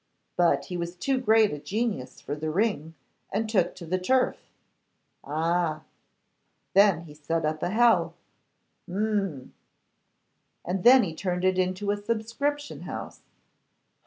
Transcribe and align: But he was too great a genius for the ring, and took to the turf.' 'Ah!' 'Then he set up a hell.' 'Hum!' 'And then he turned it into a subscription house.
But 0.35 0.65
he 0.65 0.77
was 0.77 0.95
too 0.95 1.19
great 1.19 1.53
a 1.53 1.59
genius 1.59 2.21
for 2.21 2.33
the 2.33 2.49
ring, 2.49 2.95
and 3.31 3.47
took 3.47 3.75
to 3.75 3.85
the 3.85 3.99
turf.' 3.99 4.49
'Ah!' 5.23 5.81
'Then 6.73 7.01
he 7.01 7.13
set 7.13 7.45
up 7.45 7.61
a 7.61 7.69
hell.' 7.69 8.15
'Hum!' 8.89 9.53
'And 10.65 10.83
then 10.83 11.03
he 11.03 11.13
turned 11.13 11.45
it 11.45 11.59
into 11.59 11.91
a 11.91 11.97
subscription 11.97 12.79
house. 12.81 13.21